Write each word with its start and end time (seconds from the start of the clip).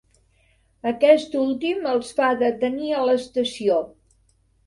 Aquest 0.91 1.35
últim 1.41 1.85
els 1.91 2.09
fa 2.21 2.31
detenir 2.41 2.89
a 3.01 3.05
l'estació. 3.11 3.77